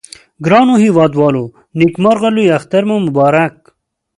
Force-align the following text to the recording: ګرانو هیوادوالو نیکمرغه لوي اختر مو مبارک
ګرانو 0.45 0.75
هیوادوالو 0.83 1.43
نیکمرغه 1.79 2.29
لوي 2.35 2.47
اختر 2.57 2.83
مو 2.89 2.95
مبارک 3.07 3.55